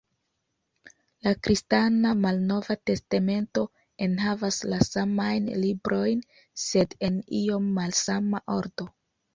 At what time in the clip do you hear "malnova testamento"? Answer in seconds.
2.21-3.67